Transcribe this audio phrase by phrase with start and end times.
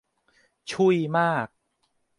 [0.71, 1.47] ชุ่ยมาก!